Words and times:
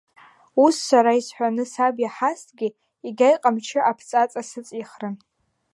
Ус 0.65 0.75
сара 0.89 1.11
исҳәаны 1.19 1.63
саб 1.73 1.95
иаҳазҭгьы, 1.99 2.67
егьа 3.07 3.27
иҟамчы 3.35 3.79
аԥҵаҵа 3.91 4.41
сыҵихрын… 4.49 5.15